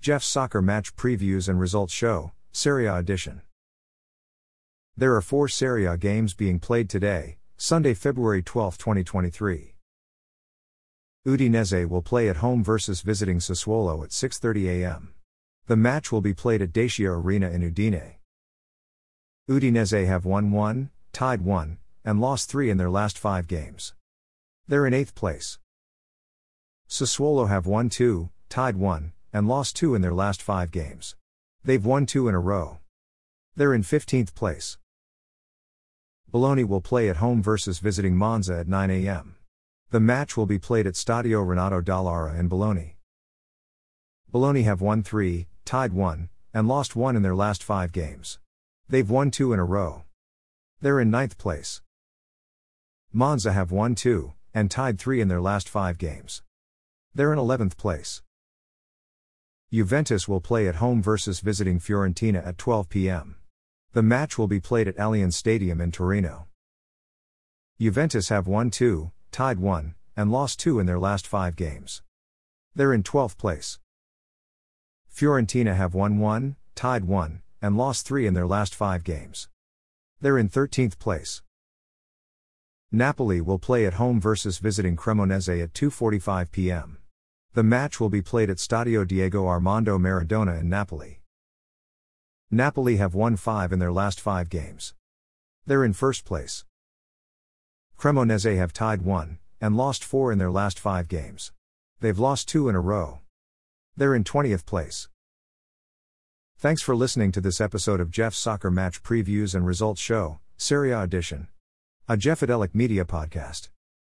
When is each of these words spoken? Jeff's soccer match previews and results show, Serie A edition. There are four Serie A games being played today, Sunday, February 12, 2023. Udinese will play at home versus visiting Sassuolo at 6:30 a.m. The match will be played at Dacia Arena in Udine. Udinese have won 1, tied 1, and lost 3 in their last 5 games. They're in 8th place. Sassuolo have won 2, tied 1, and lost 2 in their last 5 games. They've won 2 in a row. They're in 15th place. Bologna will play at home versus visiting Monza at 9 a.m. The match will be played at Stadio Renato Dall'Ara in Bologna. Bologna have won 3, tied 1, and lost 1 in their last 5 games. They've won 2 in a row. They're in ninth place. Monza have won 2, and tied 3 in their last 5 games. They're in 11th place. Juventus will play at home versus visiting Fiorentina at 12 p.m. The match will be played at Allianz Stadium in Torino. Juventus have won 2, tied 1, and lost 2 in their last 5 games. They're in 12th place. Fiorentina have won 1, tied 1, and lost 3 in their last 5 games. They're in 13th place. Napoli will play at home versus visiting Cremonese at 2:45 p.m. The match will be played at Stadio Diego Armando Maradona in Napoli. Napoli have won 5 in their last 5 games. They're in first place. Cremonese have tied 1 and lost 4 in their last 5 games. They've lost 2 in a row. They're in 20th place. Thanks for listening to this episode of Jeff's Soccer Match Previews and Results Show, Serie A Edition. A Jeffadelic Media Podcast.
Jeff's 0.00 0.26
soccer 0.26 0.62
match 0.62 0.96
previews 0.96 1.46
and 1.46 1.60
results 1.60 1.92
show, 1.92 2.32
Serie 2.52 2.86
A 2.86 2.96
edition. 2.96 3.42
There 4.96 5.14
are 5.14 5.20
four 5.20 5.46
Serie 5.46 5.84
A 5.84 5.98
games 5.98 6.32
being 6.32 6.58
played 6.58 6.88
today, 6.88 7.36
Sunday, 7.58 7.92
February 7.92 8.42
12, 8.42 8.78
2023. 8.78 9.74
Udinese 11.26 11.86
will 11.86 12.00
play 12.00 12.30
at 12.30 12.38
home 12.38 12.64
versus 12.64 13.02
visiting 13.02 13.40
Sassuolo 13.40 14.02
at 14.02 14.08
6:30 14.08 14.80
a.m. 14.80 15.12
The 15.66 15.76
match 15.76 16.10
will 16.10 16.22
be 16.22 16.32
played 16.32 16.62
at 16.62 16.72
Dacia 16.72 17.10
Arena 17.10 17.50
in 17.50 17.60
Udine. 17.60 18.14
Udinese 19.50 20.06
have 20.06 20.24
won 20.24 20.50
1, 20.50 20.88
tied 21.12 21.42
1, 21.42 21.76
and 22.06 22.22
lost 22.22 22.48
3 22.48 22.70
in 22.70 22.78
their 22.78 22.88
last 22.88 23.18
5 23.18 23.46
games. 23.46 23.92
They're 24.66 24.86
in 24.86 24.94
8th 24.94 25.14
place. 25.14 25.58
Sassuolo 26.88 27.50
have 27.50 27.66
won 27.66 27.90
2, 27.90 28.30
tied 28.48 28.76
1, 28.76 29.12
and 29.32 29.48
lost 29.48 29.76
2 29.76 29.94
in 29.94 30.02
their 30.02 30.14
last 30.14 30.42
5 30.42 30.70
games. 30.70 31.16
They've 31.64 31.84
won 31.84 32.06
2 32.06 32.28
in 32.28 32.34
a 32.34 32.40
row. 32.40 32.78
They're 33.56 33.74
in 33.74 33.82
15th 33.82 34.34
place. 34.34 34.78
Bologna 36.30 36.64
will 36.64 36.80
play 36.80 37.08
at 37.08 37.16
home 37.16 37.42
versus 37.42 37.80
visiting 37.80 38.16
Monza 38.16 38.58
at 38.58 38.68
9 38.68 38.90
a.m. 38.90 39.36
The 39.90 40.00
match 40.00 40.36
will 40.36 40.46
be 40.46 40.58
played 40.58 40.86
at 40.86 40.94
Stadio 40.94 41.46
Renato 41.46 41.80
Dall'Ara 41.80 42.38
in 42.38 42.48
Bologna. 42.48 42.96
Bologna 44.30 44.62
have 44.62 44.80
won 44.80 45.02
3, 45.02 45.48
tied 45.64 45.92
1, 45.92 46.28
and 46.54 46.68
lost 46.68 46.94
1 46.94 47.16
in 47.16 47.22
their 47.22 47.34
last 47.34 47.64
5 47.64 47.90
games. 47.90 48.38
They've 48.88 49.10
won 49.10 49.30
2 49.30 49.52
in 49.52 49.58
a 49.58 49.64
row. 49.64 50.04
They're 50.80 51.00
in 51.00 51.10
ninth 51.10 51.36
place. 51.36 51.82
Monza 53.12 53.52
have 53.52 53.72
won 53.72 53.96
2, 53.96 54.32
and 54.54 54.70
tied 54.70 54.98
3 55.00 55.20
in 55.20 55.26
their 55.26 55.40
last 55.40 55.68
5 55.68 55.98
games. 55.98 56.42
They're 57.12 57.32
in 57.32 57.38
11th 57.38 57.76
place. 57.76 58.22
Juventus 59.72 60.26
will 60.26 60.40
play 60.40 60.66
at 60.66 60.76
home 60.76 61.00
versus 61.00 61.38
visiting 61.38 61.78
Fiorentina 61.78 62.44
at 62.44 62.58
12 62.58 62.88
p.m. 62.88 63.36
The 63.92 64.02
match 64.02 64.36
will 64.36 64.48
be 64.48 64.58
played 64.58 64.88
at 64.88 64.96
Allianz 64.96 65.34
Stadium 65.34 65.80
in 65.80 65.92
Torino. 65.92 66.48
Juventus 67.80 68.30
have 68.30 68.48
won 68.48 68.70
2, 68.70 69.12
tied 69.30 69.60
1, 69.60 69.94
and 70.16 70.32
lost 70.32 70.58
2 70.58 70.80
in 70.80 70.86
their 70.86 70.98
last 70.98 71.24
5 71.24 71.54
games. 71.54 72.02
They're 72.74 72.92
in 72.92 73.04
12th 73.04 73.38
place. 73.38 73.78
Fiorentina 75.08 75.76
have 75.76 75.94
won 75.94 76.18
1, 76.18 76.56
tied 76.74 77.04
1, 77.04 77.42
and 77.62 77.76
lost 77.76 78.06
3 78.06 78.26
in 78.26 78.34
their 78.34 78.48
last 78.48 78.74
5 78.74 79.04
games. 79.04 79.48
They're 80.20 80.38
in 80.38 80.48
13th 80.48 80.98
place. 80.98 81.42
Napoli 82.90 83.40
will 83.40 83.60
play 83.60 83.86
at 83.86 83.94
home 83.94 84.20
versus 84.20 84.58
visiting 84.58 84.96
Cremonese 84.96 85.62
at 85.62 85.72
2:45 85.74 86.50
p.m. 86.50 86.98
The 87.52 87.64
match 87.64 87.98
will 87.98 88.10
be 88.10 88.22
played 88.22 88.48
at 88.48 88.58
Stadio 88.58 89.04
Diego 89.04 89.48
Armando 89.48 89.98
Maradona 89.98 90.60
in 90.60 90.68
Napoli. 90.68 91.20
Napoli 92.48 92.96
have 92.98 93.12
won 93.12 93.34
5 93.34 93.72
in 93.72 93.80
their 93.80 93.90
last 93.90 94.20
5 94.20 94.48
games. 94.48 94.94
They're 95.66 95.84
in 95.84 95.92
first 95.92 96.24
place. 96.24 96.64
Cremonese 97.98 98.56
have 98.56 98.72
tied 98.72 99.02
1 99.02 99.38
and 99.60 99.76
lost 99.76 100.04
4 100.04 100.30
in 100.30 100.38
their 100.38 100.50
last 100.50 100.78
5 100.78 101.08
games. 101.08 101.52
They've 101.98 102.18
lost 102.18 102.48
2 102.48 102.68
in 102.68 102.76
a 102.76 102.80
row. 102.80 103.18
They're 103.96 104.14
in 104.14 104.22
20th 104.22 104.64
place. 104.64 105.08
Thanks 106.56 106.82
for 106.82 106.94
listening 106.94 107.32
to 107.32 107.40
this 107.40 107.60
episode 107.60 108.00
of 108.00 108.12
Jeff's 108.12 108.38
Soccer 108.38 108.70
Match 108.70 109.02
Previews 109.02 109.56
and 109.56 109.66
Results 109.66 110.00
Show, 110.00 110.38
Serie 110.56 110.92
A 110.92 111.02
Edition. 111.02 111.48
A 112.08 112.16
Jeffadelic 112.16 112.74
Media 112.74 113.04
Podcast. 113.04 113.70